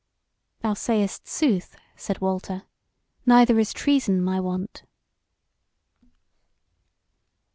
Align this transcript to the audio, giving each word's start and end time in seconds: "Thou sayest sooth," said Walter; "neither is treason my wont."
"Thou 0.61 0.73
sayest 0.73 1.27
sooth," 1.27 1.75
said 1.95 2.21
Walter; 2.21 2.63
"neither 3.27 3.59
is 3.59 3.71
treason 3.71 4.19
my 4.19 4.39
wont." 4.39 4.81